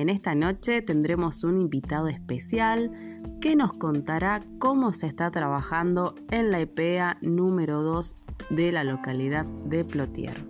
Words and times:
En 0.00 0.08
esta 0.08 0.34
noche 0.34 0.80
tendremos 0.80 1.44
un 1.44 1.60
invitado 1.60 2.08
especial 2.08 2.90
que 3.42 3.54
nos 3.54 3.74
contará 3.74 4.42
cómo 4.58 4.94
se 4.94 5.06
está 5.06 5.30
trabajando 5.30 6.14
en 6.30 6.50
la 6.50 6.58
EPEA 6.58 7.18
número 7.20 7.82
2 7.82 8.16
de 8.48 8.72
la 8.72 8.82
localidad 8.82 9.44
de 9.44 9.84
Plotier. 9.84 10.42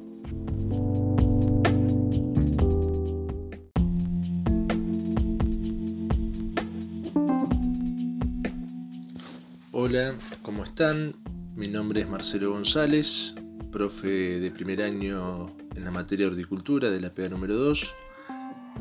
Hola, 9.72 10.14
¿cómo 10.42 10.62
están? 10.62 11.12
Mi 11.56 11.66
nombre 11.66 12.02
es 12.02 12.08
Marcelo 12.08 12.52
González, 12.52 13.34
profe 13.72 14.38
de 14.38 14.52
primer 14.52 14.80
año 14.80 15.48
en 15.74 15.82
la 15.82 15.90
materia 15.90 16.26
de 16.26 16.30
horticultura 16.30 16.88
de 16.92 17.00
la 17.00 17.12
PEA 17.12 17.30
número 17.30 17.56
2 17.56 17.96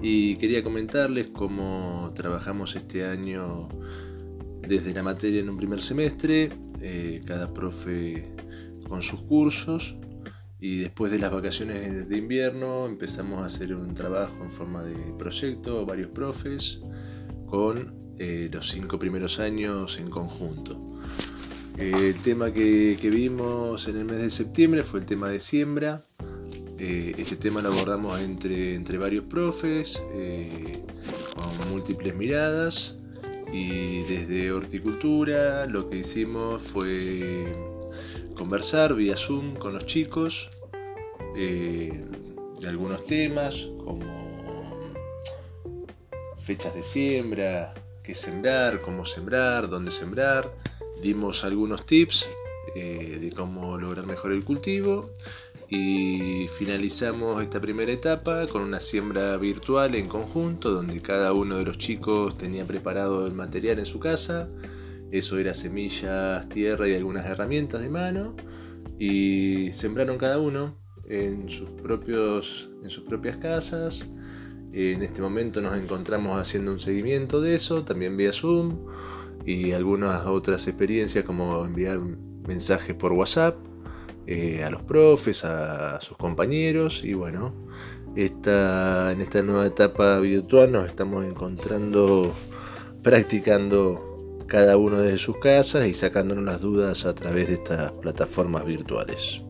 y 0.01 0.35
quería 0.37 0.63
comentarles 0.63 1.29
cómo 1.31 2.11
trabajamos 2.15 2.75
este 2.75 3.05
año 3.05 3.67
desde 4.67 4.93
la 4.93 5.03
materia 5.03 5.41
en 5.41 5.49
un 5.49 5.57
primer 5.57 5.81
semestre, 5.81 6.49
eh, 6.81 7.21
cada 7.25 7.53
profe 7.53 8.33
con 8.87 9.01
sus 9.01 9.21
cursos 9.21 9.97
y 10.59 10.79
después 10.79 11.11
de 11.11 11.19
las 11.19 11.31
vacaciones 11.31 12.07
de 12.07 12.17
invierno 12.17 12.85
empezamos 12.85 13.41
a 13.41 13.45
hacer 13.45 13.75
un 13.75 13.93
trabajo 13.93 14.43
en 14.43 14.51
forma 14.51 14.83
de 14.83 14.95
proyecto, 15.17 15.85
varios 15.85 16.09
profes, 16.11 16.81
con 17.47 17.93
eh, 18.17 18.49
los 18.51 18.69
cinco 18.69 18.99
primeros 18.99 19.39
años 19.39 19.97
en 19.99 20.09
conjunto. 20.09 20.77
el 21.77 22.21
tema 22.21 22.51
que, 22.51 22.97
vimos 23.11 23.87
en 23.87 23.97
el 23.97 24.05
mes 24.05 24.21
de 24.21 24.29
septiembre 24.29 24.83
fue 24.83 24.99
el 24.99 25.05
tema 25.05 25.29
de 25.29 25.39
siembra. 25.39 26.01
Eh, 26.79 27.13
este 27.17 27.35
tema 27.35 27.61
lo 27.61 27.69
abordamos 27.69 28.19
entre, 28.21 28.75
entre 28.75 28.97
varios 28.97 29.25
profes, 29.25 30.01
eh, 30.13 30.81
con 31.35 31.71
múltiples 31.71 32.15
miradas. 32.15 32.95
Y 33.51 34.03
desde 34.03 34.51
horticultura 34.51 35.65
lo 35.65 35.89
que 35.89 35.97
hicimos 35.97 36.61
fue 36.61 37.47
conversar 38.35 38.93
vía 38.93 39.17
Zoom 39.17 39.55
con 39.55 39.73
los 39.73 39.85
chicos 39.87 40.51
de 41.33 42.67
algunos 42.67 43.05
temas 43.05 43.69
como 43.83 44.19
fechas 46.49 46.73
de 46.73 46.83
siembra, 46.83 47.73
qué 48.03 48.13
sembrar, 48.13 48.81
cómo 48.81 49.05
sembrar, 49.05 49.69
dónde 49.69 49.91
sembrar. 49.91 50.51
Dimos 51.01 51.43
algunos 51.43 51.85
tips 51.85 52.25
eh, 52.75 53.19
de 53.21 53.31
cómo 53.31 53.77
lograr 53.77 54.05
mejor 54.05 54.31
el 54.31 54.43
cultivo 54.43 55.09
y 55.69 56.47
finalizamos 56.57 57.41
esta 57.43 57.61
primera 57.61 57.91
etapa 57.91 58.47
con 58.47 58.63
una 58.63 58.81
siembra 58.81 59.37
virtual 59.37 59.93
en 59.93 60.07
conjunto 60.07 60.71
donde 60.71 60.99
cada 60.99 61.31
uno 61.33 61.57
de 61.57 61.65
los 61.65 61.77
chicos 61.77 62.37
tenía 62.37 62.65
preparado 62.65 63.27
el 63.27 63.33
material 63.33 63.77
en 63.77 63.85
su 63.85 63.99
casa. 63.99 64.47
Eso 65.11 65.37
era 65.37 65.53
semillas, 65.53 66.49
tierra 66.49 66.87
y 66.87 66.95
algunas 66.95 67.25
herramientas 67.27 67.81
de 67.81 67.89
mano. 67.89 68.35
Y 68.97 69.71
sembraron 69.71 70.17
cada 70.17 70.39
uno 70.39 70.75
en 71.07 71.47
sus, 71.49 71.69
propios, 71.69 72.71
en 72.83 72.89
sus 72.89 73.03
propias 73.03 73.37
casas. 73.37 74.09
En 74.73 75.03
este 75.03 75.21
momento 75.21 75.61
nos 75.61 75.77
encontramos 75.77 76.39
haciendo 76.39 76.71
un 76.73 76.79
seguimiento 76.79 77.41
de 77.41 77.55
eso, 77.55 77.83
también 77.83 78.17
vía 78.17 78.31
Zoom 78.33 78.87
y 79.45 79.71
algunas 79.71 80.25
otras 80.25 80.67
experiencias 80.67 81.25
como 81.25 81.63
enviar 81.65 81.99
mensajes 82.47 82.95
por 82.95 83.13
WhatsApp 83.13 83.55
eh, 84.31 84.63
a 84.63 84.69
los 84.69 84.83
profes, 84.83 85.43
a 85.43 85.99
sus 86.01 86.15
compañeros 86.15 87.03
y 87.03 87.15
bueno, 87.15 87.51
esta, 88.15 89.11
en 89.11 89.21
esta 89.21 89.41
nueva 89.41 89.65
etapa 89.65 90.19
virtual 90.19 90.71
nos 90.71 90.85
estamos 90.87 91.25
encontrando 91.25 92.31
practicando 93.01 94.37
cada 94.45 94.77
uno 94.77 95.01
desde 95.01 95.17
sus 95.17 95.37
casas 95.37 95.87
y 95.87 95.95
sacándonos 95.95 96.43
las 96.43 96.61
dudas 96.61 97.05
a 97.05 97.15
través 97.15 97.47
de 97.47 97.55
estas 97.55 97.91
plataformas 97.93 98.65
virtuales. 98.65 99.41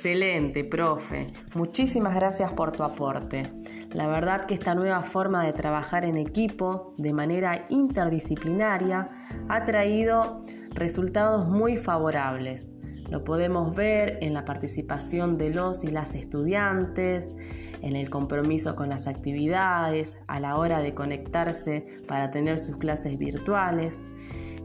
Excelente, 0.00 0.64
profe. 0.64 1.26
Muchísimas 1.54 2.14
gracias 2.14 2.50
por 2.52 2.72
tu 2.72 2.82
aporte. 2.82 3.52
La 3.92 4.06
verdad 4.06 4.46
que 4.46 4.54
esta 4.54 4.74
nueva 4.74 5.02
forma 5.02 5.44
de 5.44 5.52
trabajar 5.52 6.06
en 6.06 6.16
equipo 6.16 6.94
de 6.96 7.12
manera 7.12 7.66
interdisciplinaria 7.68 9.10
ha 9.50 9.64
traído 9.64 10.46
resultados 10.70 11.46
muy 11.50 11.76
favorables. 11.76 12.74
Lo 13.10 13.24
podemos 13.24 13.74
ver 13.74 14.16
en 14.22 14.32
la 14.32 14.46
participación 14.46 15.36
de 15.36 15.50
los 15.50 15.84
y 15.84 15.90
las 15.90 16.14
estudiantes, 16.14 17.34
en 17.82 17.94
el 17.94 18.08
compromiso 18.08 18.76
con 18.76 18.88
las 18.88 19.06
actividades, 19.06 20.18
a 20.28 20.40
la 20.40 20.56
hora 20.56 20.80
de 20.80 20.94
conectarse 20.94 21.84
para 22.08 22.30
tener 22.30 22.58
sus 22.58 22.78
clases 22.78 23.18
virtuales. 23.18 24.08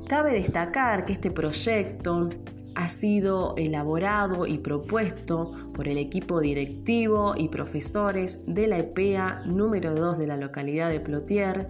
Cabe 0.07 0.31
destacar 0.31 1.03
que 1.03 1.11
este 1.11 1.29
proyecto 1.29 2.29
ha 2.75 2.89
sido 2.89 3.55
elaborado 3.57 4.45
y 4.45 4.57
propuesto 4.57 5.53
por 5.73 5.87
el 5.87 5.97
equipo 5.97 6.41
directivo 6.41 7.33
y 7.37 7.47
profesores 7.47 8.43
de 8.45 8.67
la 8.67 8.79
EPEA 8.79 9.43
número 9.45 9.95
2 9.95 10.17
de 10.17 10.27
la 10.27 10.37
localidad 10.37 10.89
de 10.89 10.99
Plotier 10.99 11.69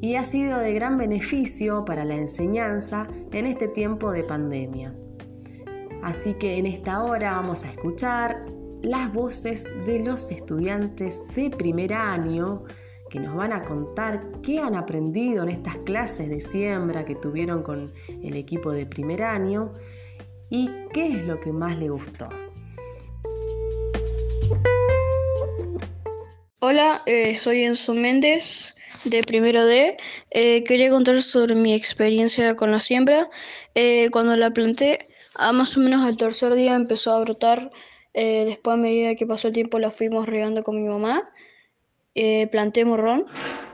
y 0.00 0.14
ha 0.14 0.24
sido 0.24 0.58
de 0.58 0.72
gran 0.72 0.96
beneficio 0.96 1.84
para 1.84 2.04
la 2.04 2.16
enseñanza 2.16 3.08
en 3.30 3.46
este 3.46 3.68
tiempo 3.68 4.10
de 4.10 4.24
pandemia. 4.24 4.94
Así 6.02 6.34
que 6.34 6.56
en 6.56 6.66
esta 6.66 7.02
hora 7.02 7.32
vamos 7.32 7.64
a 7.64 7.70
escuchar 7.70 8.46
las 8.80 9.12
voces 9.12 9.68
de 9.84 10.02
los 10.04 10.30
estudiantes 10.30 11.24
de 11.34 11.50
primer 11.50 11.92
año 11.92 12.64
que 13.10 13.20
nos 13.20 13.34
van 13.34 13.52
a 13.52 13.64
contar 13.64 14.30
qué 14.42 14.60
han 14.60 14.76
aprendido 14.76 15.42
en 15.42 15.48
estas 15.48 15.76
clases 15.78 16.28
de 16.28 16.40
siembra 16.40 17.04
que 17.04 17.14
tuvieron 17.14 17.62
con 17.62 17.92
el 18.22 18.36
equipo 18.36 18.70
de 18.70 18.86
primer 18.86 19.22
año 19.22 19.72
y 20.50 20.70
qué 20.92 21.06
es 21.08 21.24
lo 21.24 21.40
que 21.40 21.52
más 21.52 21.76
le 21.78 21.88
gustó. 21.88 22.28
Hola, 26.60 27.02
eh, 27.06 27.34
soy 27.34 27.64
Enzo 27.64 27.94
Méndez 27.94 28.74
de 29.04 29.22
primero 29.22 29.64
D. 29.64 29.96
Eh, 30.30 30.64
quería 30.64 30.90
contar 30.90 31.22
sobre 31.22 31.54
mi 31.54 31.72
experiencia 31.72 32.56
con 32.56 32.72
la 32.72 32.80
siembra. 32.80 33.28
Eh, 33.74 34.08
cuando 34.10 34.36
la 34.36 34.50
planté, 34.50 35.06
a 35.36 35.52
más 35.52 35.76
o 35.76 35.80
menos 35.80 36.00
al 36.00 36.16
tercer 36.16 36.54
día 36.54 36.74
empezó 36.74 37.12
a 37.12 37.20
brotar. 37.20 37.70
después, 38.12 38.74
a 38.74 38.76
medida 38.76 39.14
que 39.14 39.26
pasó 39.26 39.48
el 39.48 39.54
tiempo, 39.54 39.78
la 39.78 39.90
fuimos 39.90 40.26
regando 40.26 40.62
con 40.64 40.76
mi 40.76 40.88
mamá. 40.88 41.30
planté 42.50 42.84
morrón 42.84 43.26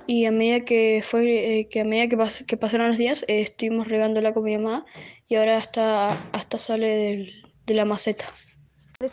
y 0.07 0.27
a 0.27 0.33
medida 0.33 0.65
que 0.65 1.01
fue 1.03 1.67
que 1.71 1.81
a 1.81 1.85
medida 1.85 2.09
que, 2.47 2.57
pasaron 2.57 2.89
los 2.89 2.99
días 2.99 3.25
estuvimos 3.29 3.89
regándola 3.89 4.33
con 4.35 4.45
mi 4.45 4.57
mamá 4.57 4.85
y 5.29 5.37
ahora 5.37 5.57
hasta, 5.57 6.13
hasta 6.33 6.59
sale 6.59 7.33
de 7.67 7.75
la 7.75 7.85
maceta. 7.85 8.27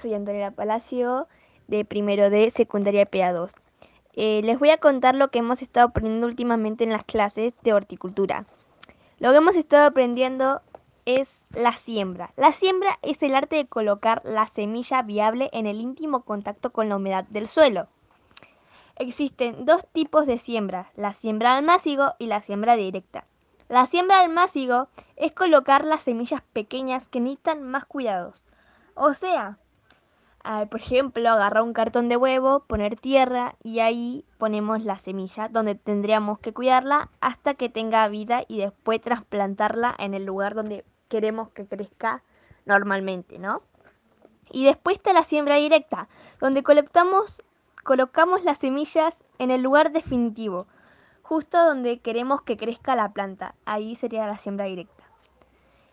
Soy 0.02 0.13
Antonella 0.13 0.52
Palacio 0.52 1.28
de 1.68 1.85
primero 1.85 2.29
de 2.29 2.50
secundaria 2.52 3.09
PA2. 3.09 3.52
Eh, 4.13 4.41
les 4.44 4.59
voy 4.59 4.69
a 4.69 4.78
contar 4.78 5.16
lo 5.16 5.31
que 5.31 5.40
hemos 5.40 5.62
estado 5.62 5.88
aprendiendo 5.88 6.28
últimamente 6.28 6.84
en 6.84 6.91
las 6.91 7.03
clases 7.03 7.53
de 7.63 7.73
horticultura. 7.73 8.46
Lo 9.19 9.31
que 9.31 9.38
hemos 9.38 9.56
estado 9.56 9.85
aprendiendo 9.85 10.62
es 11.06 11.41
la 11.53 11.75
siembra. 11.75 12.31
La 12.35 12.52
siembra 12.52 13.00
es 13.02 13.23
el 13.23 13.35
arte 13.35 13.56
de 13.56 13.66
colocar 13.66 14.22
la 14.25 14.47
semilla 14.47 15.02
viable 15.02 15.50
en 15.53 15.66
el 15.66 15.79
íntimo 15.79 16.23
contacto 16.23 16.72
con 16.72 16.90
la 16.90 16.97
humedad 16.97 17.25
del 17.29 17.47
suelo. 17.47 17.88
Existen 19.01 19.66
dos 19.66 19.84
tipos 19.91 20.28
de 20.28 20.38
siembra, 20.38 20.91
la 20.95 21.13
siembra 21.13 21.57
al 21.57 21.66
y 22.20 22.28
la 22.28 22.41
siembra 22.43 22.75
directa. 22.75 23.25
La 23.67 23.87
siembra 23.87 24.20
al 24.20 24.29
es 25.16 25.31
colocar 25.31 25.85
las 25.85 26.03
semillas 26.03 26.43
pequeñas 26.53 27.08
que 27.08 27.20
necesitan 27.20 27.64
más 27.64 27.85
cuidados. 27.85 28.43
O 28.93 29.16
sea, 29.16 29.58
por 30.70 30.79
ejemplo, 30.79 31.28
agarrar 31.29 31.64
un 31.64 31.73
cartón 31.73 32.09
de 32.09 32.17
huevo, 32.17 32.59
poner 32.67 32.96
tierra 32.96 33.55
y 33.64 33.79
ahí 33.79 34.23
ponemos 34.37 34.84
la 34.84 34.99
semilla 34.99 35.47
donde 35.47 35.73
tendríamos 35.73 36.37
que 36.37 36.53
cuidarla 36.53 37.09
hasta 37.22 37.55
que 37.55 37.70
tenga 37.70 38.08
vida 38.08 38.43
y 38.47 38.59
después 38.59 39.02
trasplantarla 39.02 39.96
en 39.97 40.14
el 40.14 40.25
lugar 40.25 40.53
donde 40.53 40.85
queremos 41.08 41.49
que 41.49 41.66
crezca 41.66 42.22
normalmente, 42.66 43.40
¿no? 43.40 43.64
Y 44.52 44.66
después 44.66 44.97
está 44.97 45.11
la 45.11 45.23
siembra 45.23 45.55
directa, 45.55 46.08
donde 46.40 46.61
colocamos 47.83 48.43
las 48.43 48.57
semillas 48.57 49.17
en 49.39 49.51
el 49.51 49.61
lugar 49.61 49.91
definitivo, 49.91 50.67
justo 51.22 51.63
donde 51.63 51.99
queremos 51.99 52.41
que 52.41 52.57
crezca 52.57 52.95
la 52.95 53.11
planta. 53.13 53.55
Ahí 53.66 53.95
sería 53.95 54.28
la 54.28 54.37
siembra 54.37 54.66
directa. 54.66 55.03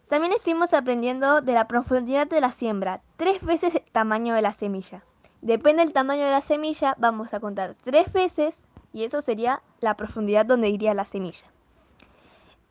También 0.08 0.32
estuvimos 0.32 0.72
aprendiendo 0.72 1.42
de 1.42 1.52
la 1.52 1.68
profundidad 1.68 2.26
de 2.26 2.40
la 2.40 2.52
siembra, 2.52 3.02
tres 3.16 3.44
veces 3.44 3.74
el 3.74 3.84
tamaño 3.92 4.34
de 4.34 4.42
la 4.42 4.52
semilla. 4.52 5.04
Depende 5.42 5.84
del 5.84 5.92
tamaño 5.92 6.24
de 6.24 6.30
la 6.30 6.40
semilla, 6.40 6.94
vamos 6.98 7.34
a 7.34 7.40
contar 7.40 7.76
tres 7.82 8.12
veces 8.12 8.62
y 8.92 9.04
eso 9.04 9.20
sería 9.20 9.62
la 9.80 9.94
profundidad 9.94 10.46
donde 10.46 10.70
iría 10.70 10.94
la 10.94 11.04
semilla. 11.04 11.46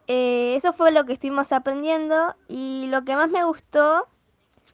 Eh, 0.08 0.56
eso 0.56 0.74
fue 0.74 0.92
lo 0.92 1.06
que 1.06 1.14
estuvimos 1.14 1.52
aprendiendo 1.52 2.36
y 2.48 2.88
lo 2.90 3.04
que 3.04 3.16
más 3.16 3.30
me 3.30 3.44
gustó 3.44 4.08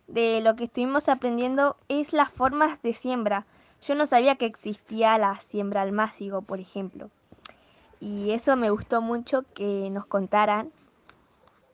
de 0.08 0.42
lo 0.42 0.56
que 0.56 0.66
estuvimos 0.66 1.10
aprendiendo 1.10 1.76
es 1.90 2.14
las 2.14 2.32
formas 2.32 2.82
de 2.82 2.94
siembra. 2.94 3.46
Yo 3.86 3.96
no 3.96 4.06
sabía 4.06 4.36
que 4.36 4.46
existía 4.46 5.18
la 5.18 5.38
siembra 5.40 5.82
al 5.82 5.92
másigo, 5.92 6.42
por 6.42 6.60
ejemplo. 6.60 7.10
Y 8.00 8.32
eso 8.32 8.56
me 8.56 8.70
gustó 8.70 9.02
mucho 9.02 9.44
que 9.54 9.90
nos 9.90 10.06
contaran. 10.06 10.72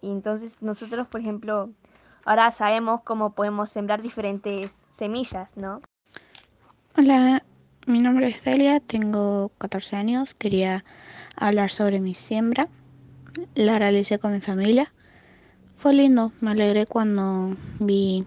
Y 0.01 0.11
entonces 0.11 0.61
nosotros, 0.61 1.07
por 1.07 1.21
ejemplo, 1.21 1.69
ahora 2.25 2.51
sabemos 2.51 3.01
cómo 3.03 3.33
podemos 3.33 3.69
sembrar 3.69 4.01
diferentes 4.01 4.83
semillas, 4.91 5.49
¿no? 5.55 5.81
Hola, 6.97 7.43
mi 7.85 7.99
nombre 7.99 8.29
es 8.29 8.43
Delia, 8.43 8.79
tengo 8.79 9.49
14 9.57 9.95
años. 9.95 10.33
Quería 10.33 10.83
hablar 11.35 11.69
sobre 11.69 11.99
mi 11.99 12.15
siembra. 12.15 12.69
La 13.53 13.77
realicé 13.77 14.17
con 14.17 14.33
mi 14.33 14.41
familia. 14.41 14.91
Fue 15.77 15.93
lindo, 15.93 16.31
me 16.41 16.51
alegré 16.51 16.85
cuando 16.87 17.55
vi 17.79 18.25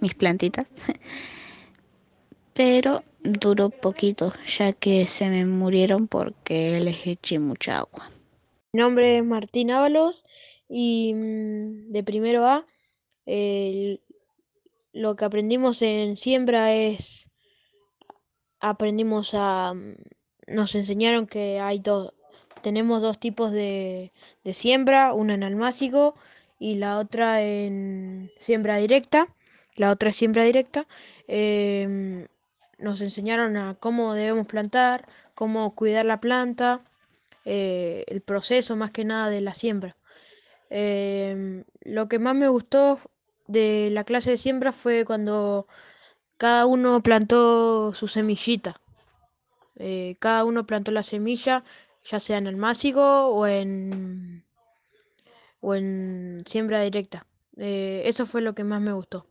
mis 0.00 0.14
plantitas. 0.14 0.66
Pero 2.54 3.02
duró 3.22 3.70
poquito, 3.70 4.32
ya 4.46 4.72
que 4.72 5.06
se 5.06 5.28
me 5.28 5.46
murieron 5.46 6.08
porque 6.08 6.80
les 6.80 7.06
eché 7.06 7.38
mucha 7.38 7.78
agua. 7.78 8.10
Mi 8.72 8.80
nombre 8.80 9.18
es 9.18 9.24
Martín 9.24 9.70
Ábalos 9.70 10.24
y 10.68 11.14
mm, 11.14 11.92
de 11.92 12.02
primero 12.02 12.46
A 12.46 12.66
lo 14.94 15.16
que 15.16 15.24
aprendimos 15.24 15.80
en 15.82 16.16
siembra 16.16 16.74
es 16.74 17.30
aprendimos 18.60 19.30
a 19.34 19.72
mm, 19.74 19.96
nos 20.48 20.74
enseñaron 20.74 21.26
que 21.26 21.60
hay 21.60 21.78
dos 21.78 22.14
tenemos 22.62 23.02
dos 23.02 23.18
tipos 23.18 23.52
de, 23.52 24.12
de 24.44 24.52
siembra, 24.54 25.12
una 25.12 25.34
en 25.34 25.42
almácigo 25.42 26.14
y 26.58 26.76
la 26.76 26.98
otra 26.98 27.42
en 27.42 28.30
siembra 28.38 28.76
directa. 28.76 29.28
La 29.74 29.90
otra 29.90 30.10
es 30.10 30.16
siembra 30.16 30.44
directa. 30.44 30.86
Em, 31.26 32.28
nos 32.82 33.00
enseñaron 33.00 33.56
a 33.56 33.74
cómo 33.74 34.14
debemos 34.14 34.46
plantar, 34.46 35.08
cómo 35.34 35.74
cuidar 35.74 36.04
la 36.04 36.20
planta, 36.20 36.82
eh, 37.44 38.04
el 38.08 38.20
proceso 38.20 38.76
más 38.76 38.90
que 38.90 39.04
nada 39.04 39.30
de 39.30 39.40
la 39.40 39.54
siembra. 39.54 39.96
Em, 40.70 41.64
lo 41.82 42.08
que 42.08 42.18
más 42.18 42.34
me 42.34 42.48
gustó 42.48 42.98
de 43.46 43.90
la 43.92 44.04
clase 44.04 44.30
de 44.30 44.36
siembra 44.36 44.72
fue 44.72 45.04
cuando 45.04 45.66
cada 46.38 46.66
uno 46.66 47.02
plantó 47.02 47.94
su 47.94 48.08
semillita. 48.08 48.80
Eh, 49.76 50.16
cada 50.18 50.44
uno 50.44 50.66
plantó 50.66 50.92
la 50.92 51.02
semilla, 51.02 51.64
ya 52.04 52.20
sea 52.20 52.38
en 52.38 52.46
el 52.46 52.56
másigo 52.56 53.28
o 53.28 53.46
en, 53.46 54.44
o 55.60 55.74
en 55.74 56.44
siembra 56.46 56.82
directa. 56.82 57.26
Eh, 57.56 58.02
eso 58.06 58.26
fue 58.26 58.42
lo 58.42 58.54
que 58.54 58.64
más 58.64 58.80
me 58.80 58.92
gustó. 58.92 59.26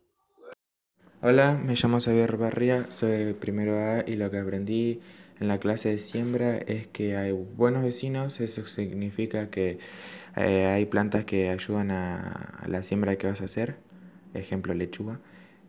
Hola, 1.24 1.56
me 1.56 1.76
llamo 1.76 2.00
Xavier 2.00 2.36
Barría, 2.36 2.90
soy 2.90 3.32
primero 3.34 3.78
A 3.78 4.02
y 4.04 4.16
lo 4.16 4.28
que 4.32 4.38
aprendí 4.38 5.00
en 5.38 5.46
la 5.46 5.58
clase 5.60 5.90
de 5.90 6.00
siembra 6.00 6.56
es 6.58 6.88
que 6.88 7.16
hay 7.16 7.30
buenos 7.30 7.84
vecinos, 7.84 8.40
eso 8.40 8.66
significa 8.66 9.48
que 9.48 9.78
eh, 10.34 10.66
hay 10.66 10.84
plantas 10.86 11.24
que 11.24 11.50
ayudan 11.50 11.92
a, 11.92 12.64
la 12.66 12.82
siembra 12.82 13.14
que 13.18 13.28
vas 13.28 13.40
a 13.40 13.44
hacer, 13.44 13.76
ejemplo 14.34 14.74
lechuga, 14.74 15.20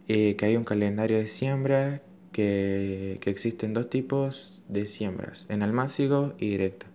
y 0.07 0.33
que 0.33 0.47
hay 0.47 0.55
un 0.57 0.63
calendario 0.63 1.19
de 1.19 1.27
siembra 1.27 2.01
que, 2.31 3.19
que 3.21 3.29
existen 3.29 3.75
dos 3.75 3.91
tipos 3.91 4.63
de 4.69 4.87
siembras, 4.87 5.45
en 5.49 5.61
almácigo 5.61 6.33
y 6.39 6.49
directa. 6.49 6.87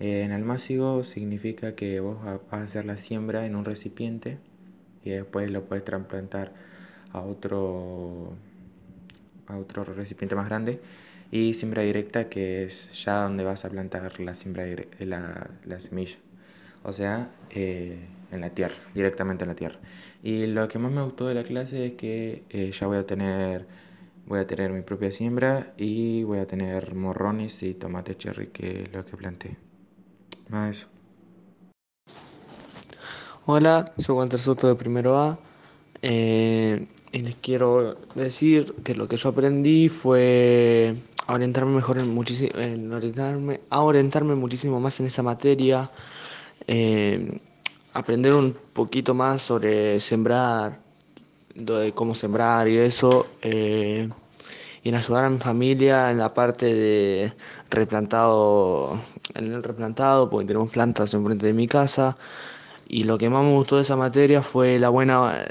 Eh, 0.00 0.20
en 0.22 0.32
almácigo 0.32 1.02
significa 1.02 1.74
que 1.74 2.00
vos 2.00 2.22
vas 2.22 2.40
a 2.50 2.62
hacer 2.62 2.84
la 2.84 2.98
siembra 2.98 3.46
en 3.46 3.56
un 3.56 3.64
recipiente 3.64 4.36
y 5.02 5.12
después 5.12 5.50
lo 5.50 5.64
puedes 5.64 5.84
trasplantar 5.84 6.52
a 7.12 7.20
otro, 7.20 8.32
a 9.46 9.56
otro 9.56 9.84
recipiente 9.84 10.34
más 10.34 10.46
grande. 10.48 10.80
Y 11.30 11.54
siembra 11.54 11.82
directa, 11.82 12.28
que 12.28 12.64
es 12.64 13.04
ya 13.04 13.22
donde 13.22 13.44
vas 13.44 13.64
a 13.64 13.70
plantar 13.70 14.20
la, 14.20 14.34
siembra, 14.34 14.64
la, 15.00 15.50
la 15.64 15.80
semilla. 15.80 16.18
O 16.84 16.92
sea, 16.92 17.30
eh, 17.50 17.98
en 18.30 18.40
la 18.40 18.50
tierra, 18.50 18.74
directamente 18.94 19.44
en 19.44 19.48
la 19.48 19.56
tierra. 19.56 19.78
Y 20.22 20.46
lo 20.46 20.68
que 20.68 20.78
más 20.78 20.92
me 20.92 21.02
gustó 21.02 21.26
de 21.26 21.34
la 21.34 21.42
clase 21.42 21.86
es 21.86 21.92
que 21.94 22.44
eh, 22.50 22.70
ya 22.70 22.86
voy 22.86 22.98
a 22.98 23.06
tener 23.06 23.66
voy 24.26 24.40
a 24.40 24.46
tener 24.46 24.72
mi 24.72 24.82
propia 24.82 25.12
siembra 25.12 25.72
y 25.76 26.24
voy 26.24 26.38
a 26.40 26.46
tener 26.46 26.94
morrones 26.94 27.62
y 27.62 27.74
tomate 27.74 28.16
cherry 28.16 28.48
que 28.48 28.82
es 28.82 28.92
lo 28.92 29.04
que 29.04 29.16
planté. 29.16 29.56
De 30.48 30.70
eso. 30.70 30.88
Hola, 33.46 33.84
soy 33.98 34.16
Walter 34.16 34.40
Soto 34.40 34.66
de 34.68 34.74
Primero 34.74 35.16
A. 35.16 35.38
Eh, 36.02 36.86
y 37.12 37.18
les 37.20 37.36
quiero 37.36 37.96
decir 38.14 38.74
que 38.84 38.94
lo 38.94 39.08
que 39.08 39.16
yo 39.16 39.30
aprendí 39.30 39.88
fue 39.88 40.94
orientarme 41.28 41.74
mejor 41.76 41.98
en 41.98 42.14
muchísimo, 42.14 42.52
orientarme, 42.94 43.60
a 43.70 43.80
orientarme 43.82 44.34
muchísimo 44.34 44.80
más 44.80 45.00
en 45.00 45.06
esa 45.06 45.22
materia, 45.22 45.90
eh, 46.66 47.40
aprender 47.94 48.34
un 48.34 48.56
poquito 48.72 49.14
más 49.14 49.42
sobre 49.42 50.00
sembrar, 50.00 50.80
de 51.54 51.92
cómo 51.92 52.14
sembrar 52.14 52.68
y 52.68 52.78
eso, 52.78 53.26
eh, 53.42 54.08
y 54.82 54.88
en 54.90 54.94
ayudar 54.94 55.24
a 55.24 55.30
mi 55.30 55.38
familia 55.38 56.10
en 56.10 56.18
la 56.18 56.32
parte 56.34 56.72
de 56.72 57.32
replantado, 57.70 59.00
en 59.34 59.52
el 59.52 59.62
replantado, 59.62 60.30
porque 60.30 60.46
tenemos 60.46 60.70
plantas 60.70 61.12
enfrente 61.14 61.46
de 61.46 61.52
mi 61.52 61.66
casa. 61.66 62.14
Y 62.88 63.02
lo 63.04 63.18
que 63.18 63.28
más 63.28 63.44
me 63.44 63.52
gustó 63.52 63.76
de 63.76 63.82
esa 63.82 63.96
materia 63.96 64.42
fue 64.42 64.78
la 64.78 64.90
buena, 64.90 65.44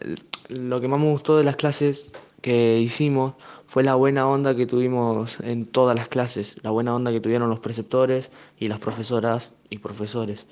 lo 0.50 0.82
que 0.82 0.88
más 0.88 1.00
me 1.00 1.10
gustó 1.10 1.38
de 1.38 1.44
las 1.44 1.56
clases 1.56 2.12
que 2.42 2.80
hicimos 2.80 3.34
fue 3.66 3.84
la 3.84 3.96
buena 3.96 4.28
onda 4.28 4.56
que 4.56 4.66
tuvimos 4.66 5.40
en 5.42 5.66
todas 5.66 5.96
las 5.96 6.08
clases, 6.08 6.58
la 6.62 6.72
buena 6.72 6.96
onda 6.96 7.12
que 7.12 7.20
tuvieron 7.20 7.50
los 7.50 7.60
preceptores 7.60 8.32
y 8.60 8.68
las 8.68 8.80
profesoras 8.80 9.54
y 9.70 9.80
profesores. 9.80 10.46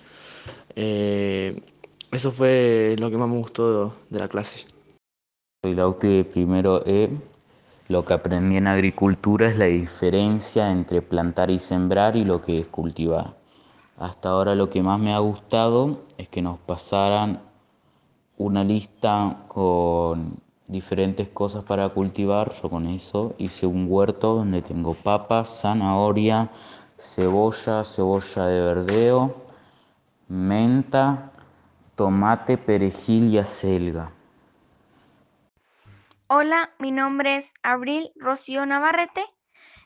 Eh, 0.76 1.62
eso 2.12 2.32
fue 2.32 2.96
lo 2.98 3.10
que 3.10 3.18
más 3.18 3.30
me 3.30 3.38
gustó 3.38 3.94
de 4.10 4.20
la 4.20 4.28
clase. 4.28 4.66
Soy 5.64 5.76
Lauti 5.76 6.08
de 6.08 6.26
primero 6.26 6.84
E. 6.86 7.10
Lo 7.90 8.06
que 8.06 8.14
aprendí 8.14 8.58
en 8.58 8.68
agricultura 8.68 9.50
es 9.50 9.58
la 9.58 9.66
diferencia 9.66 10.72
entre 10.72 11.02
plantar 11.02 11.52
y 11.52 11.60
sembrar 11.60 12.16
y 12.16 12.24
lo 12.24 12.42
que 12.42 12.60
es 12.60 12.68
cultivar. 12.68 13.38
Hasta 13.98 14.30
ahora 14.30 14.56
lo 14.56 14.70
que 14.70 14.82
más 14.82 15.00
me 15.00 15.14
ha 15.14 15.20
gustado 15.20 16.02
es 16.18 16.28
que 16.28 16.42
nos 16.42 16.60
pasaran 16.60 17.42
una 18.38 18.64
lista 18.64 19.46
con 19.48 20.42
diferentes 20.68 21.30
cosas 21.30 21.64
para 21.64 21.90
cultivar. 21.90 22.52
Yo 22.54 22.70
con 22.70 22.88
eso 22.88 23.36
hice 23.38 23.66
un 23.68 23.88
huerto 23.90 24.36
donde 24.36 24.62
tengo 24.62 24.94
papas, 24.94 25.62
zanahoria, 25.62 26.50
cebolla, 26.98 27.84
cebolla 27.84 28.46
de 28.46 28.62
verdeo, 28.62 29.36
menta, 30.28 31.32
tomate, 31.96 32.58
perejil 32.58 33.34
y 33.34 33.38
acelga. 33.38 34.12
Hola, 36.28 36.72
mi 36.80 36.92
nombre 36.92 37.36
es 37.36 37.54
Abril 37.62 38.12
Rocío 38.16 38.66
Navarrete. 38.66 39.24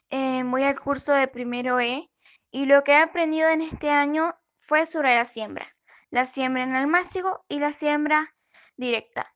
Eh, 0.09 0.43
voy 0.45 0.63
al 0.63 0.79
curso 0.79 1.11
de 1.11 1.27
primero 1.27 1.79
E 1.81 2.09
y 2.51 2.65
lo 2.65 2.83
que 2.83 2.93
he 2.93 2.97
aprendido 2.97 3.49
en 3.49 3.61
este 3.61 3.89
año 3.89 4.35
fue 4.59 4.85
sobre 4.85 5.15
la 5.15 5.25
siembra. 5.25 5.75
La 6.09 6.23
siembra 6.23 6.63
en 6.63 6.73
almácigo 6.75 7.43
y 7.49 7.59
la 7.59 7.73
siembra 7.73 8.33
directa. 8.77 9.33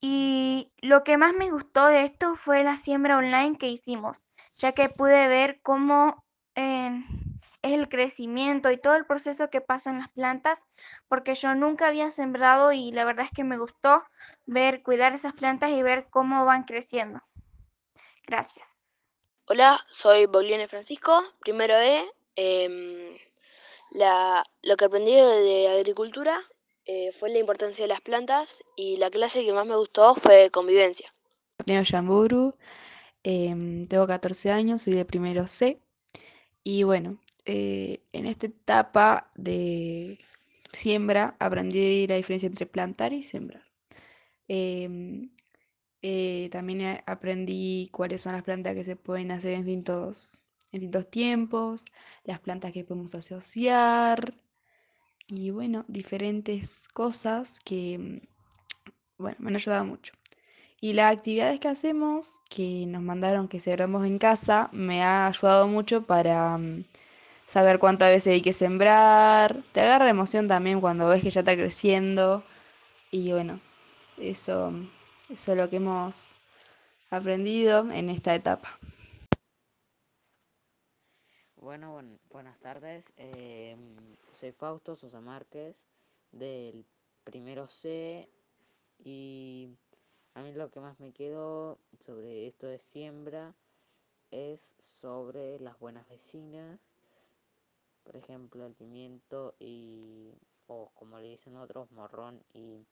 Y 0.00 0.72
lo 0.80 1.02
que 1.02 1.16
más 1.16 1.34
me 1.34 1.50
gustó 1.50 1.86
de 1.86 2.04
esto 2.04 2.36
fue 2.36 2.62
la 2.62 2.76
siembra 2.76 3.18
online 3.18 3.58
que 3.58 3.68
hicimos, 3.68 4.26
ya 4.56 4.72
que 4.72 4.88
pude 4.88 5.26
ver 5.26 5.60
cómo 5.62 6.24
eh, 6.54 7.04
es 7.62 7.72
el 7.72 7.88
crecimiento 7.88 8.70
y 8.70 8.78
todo 8.78 8.94
el 8.94 9.06
proceso 9.06 9.50
que 9.50 9.60
pasa 9.60 9.90
en 9.90 9.98
las 9.98 10.08
plantas, 10.10 10.66
porque 11.08 11.34
yo 11.34 11.54
nunca 11.54 11.88
había 11.88 12.10
sembrado 12.10 12.72
y 12.72 12.92
la 12.92 13.04
verdad 13.04 13.26
es 13.26 13.32
que 13.32 13.44
me 13.44 13.58
gustó 13.58 14.04
ver, 14.46 14.82
cuidar 14.82 15.14
esas 15.14 15.32
plantas 15.32 15.70
y 15.70 15.82
ver 15.82 16.06
cómo 16.10 16.44
van 16.44 16.62
creciendo. 16.62 17.20
Gracias. 18.24 18.88
Hola, 19.46 19.80
soy 19.88 20.26
Pauline 20.26 20.68
Francisco, 20.68 21.24
primero 21.40 21.74
E. 21.74 22.06
Em, 22.36 23.16
lo 24.62 24.76
que 24.76 24.84
aprendí 24.84 25.14
de 25.14 25.68
agricultura 25.68 26.40
eh, 26.90 27.12
fue 27.12 27.28
la 27.28 27.38
importancia 27.38 27.84
de 27.84 27.88
las 27.88 28.00
plantas 28.00 28.64
y 28.74 28.96
la 28.96 29.10
clase 29.10 29.44
que 29.44 29.52
más 29.52 29.66
me 29.66 29.76
gustó 29.76 30.14
fue 30.14 30.50
convivencia. 30.50 31.12
Neo 31.66 31.82
Yamburu, 31.82 32.54
em, 33.22 33.86
tengo 33.86 34.06
14 34.06 34.50
años, 34.50 34.80
soy 34.80 34.94
de 34.94 35.04
primero 35.04 35.46
C. 35.46 35.82
Y 36.64 36.84
bueno, 36.84 37.18
eh, 37.44 38.00
en 38.12 38.24
esta 38.24 38.46
etapa 38.46 39.30
de 39.36 40.18
siembra 40.72 41.36
aprendí 41.38 42.06
la 42.06 42.16
diferencia 42.16 42.46
entre 42.46 42.64
plantar 42.64 43.12
y 43.12 43.22
sembrar. 43.22 43.64
Em, 44.48 45.30
eh, 46.00 46.48
también 46.50 47.02
aprendí 47.04 47.90
cuáles 47.92 48.22
son 48.22 48.32
las 48.32 48.44
plantas 48.44 48.74
que 48.74 48.84
se 48.84 48.96
pueden 48.96 49.30
hacer 49.30 49.52
en 49.52 49.66
distintos, 49.66 50.40
en 50.72 50.80
distintos 50.80 51.10
tiempos, 51.10 51.84
las 52.24 52.40
plantas 52.40 52.72
que 52.72 52.84
podemos 52.84 53.14
asociar 53.14 54.34
y 55.28 55.50
bueno, 55.50 55.84
diferentes 55.88 56.88
cosas 56.88 57.60
que, 57.64 57.98
mm, 57.98 58.20
bueno, 59.18 59.36
me 59.40 59.50
han 59.50 59.56
ayudado 59.56 59.84
mucho. 59.84 60.14
Y 60.80 60.94
las 60.94 61.12
actividades 61.16 61.60
que 61.60 61.68
hacemos, 61.68 62.40
que 62.48 62.86
nos 62.86 63.02
mandaron 63.02 63.48
que 63.48 63.60
celebramos 63.60 64.06
en 64.06 64.18
casa, 64.18 64.70
me 64.72 65.02
ha 65.02 65.26
ayudado 65.26 65.68
mucho 65.68 66.06
para 66.06 66.56
mm, 66.58 66.84
saber 67.46 67.78
cuántas 67.78 68.10
veces 68.10 68.34
hay 68.34 68.42
que 68.42 68.52
sembrar. 68.52 69.62
Te 69.72 69.80
agarra 69.80 70.08
emoción 70.08 70.48
también 70.48 70.80
cuando 70.80 71.08
ves 71.08 71.22
que 71.22 71.30
ya 71.30 71.40
está 71.40 71.56
creciendo. 71.56 72.44
Y 73.10 73.32
bueno, 73.32 73.60
eso, 74.18 74.72
eso 75.30 75.52
es 75.52 75.58
lo 75.58 75.70
que 75.70 75.76
hemos 75.76 76.24
aprendido 77.10 77.90
en 77.92 78.10
esta 78.10 78.34
etapa. 78.34 78.78
Bueno, 81.60 82.00
buenas 82.30 82.56
tardes. 82.60 83.12
Em, 83.16 84.16
soy 84.32 84.52
Fausto 84.52 84.94
Sosa 84.94 85.20
Márquez 85.20 85.74
del 86.30 86.86
primero 87.24 87.66
C 87.66 88.28
y 89.04 89.68
a 90.34 90.42
mí 90.42 90.52
lo 90.52 90.70
que 90.70 90.78
más 90.78 91.00
me 91.00 91.12
quedó 91.12 91.80
sobre 91.98 92.46
esto 92.46 92.68
de 92.68 92.78
siembra 92.78 93.56
es 94.30 94.72
sobre 94.78 95.58
las 95.58 95.76
buenas 95.80 96.08
vecinas, 96.08 96.78
por 98.04 98.14
ejemplo 98.16 98.64
el 98.64 98.74
pimiento 98.74 99.56
y, 99.58 100.32
o 100.68 100.92
como 100.94 101.18
le 101.18 101.30
dicen 101.30 101.56
otros, 101.56 101.90
morrón 101.90 102.40
y 102.54 102.86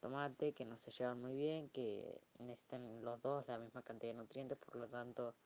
tomate 0.00 0.54
que 0.54 0.64
no 0.64 0.76
se 0.76 0.90
llevan 0.90 1.22
muy 1.22 1.36
bien, 1.36 1.70
que 1.70 2.20
necesitan 2.40 3.04
los 3.04 3.22
dos 3.22 3.46
la 3.46 3.58
misma 3.58 3.82
cantidad 3.82 4.12
de 4.12 4.18
nutrientes, 4.18 4.58
por 4.58 4.74
lo 4.74 4.88
tanto 4.88 5.36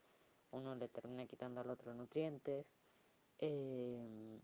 uno 0.56 0.74
le 0.74 0.88
termina 0.88 1.24
quitando 1.26 1.60
al 1.60 1.70
otro 1.70 1.94
nutrientes. 1.94 2.66
Eh, 3.38 4.34